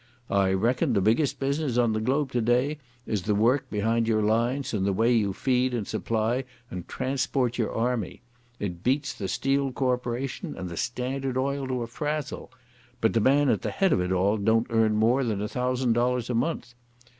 [0.31, 4.73] I reckon the biggest business on the globe today is the work behind your lines
[4.73, 8.21] and the way you feed and supply and transport your army.
[8.59, 12.51] It beats the Steel Corporation and the Standard Oil to a frazzle.
[12.99, 15.93] But the man at the head of it all don't earn more than a thousand
[15.93, 16.73] dollars a month....